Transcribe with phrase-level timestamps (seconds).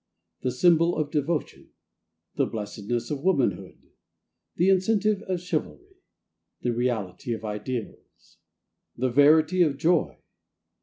[0.41, 1.69] The Symbol of Devotion.
[2.33, 3.85] The Blessedness of Womanhood.
[4.55, 5.97] The Incentive of Chivalry.
[6.61, 8.37] The Reality of Ideals.
[8.97, 10.17] The Verity of Joy.